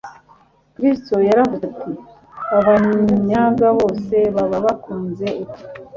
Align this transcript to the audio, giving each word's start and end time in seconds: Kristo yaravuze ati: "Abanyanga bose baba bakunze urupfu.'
Kristo 0.75 1.15
yaravuze 1.29 1.63
ati: 1.71 1.91
"Abanyanga 2.57 3.67
bose 3.79 4.15
baba 4.35 4.57
bakunze 4.65 5.27
urupfu.' 5.41 5.65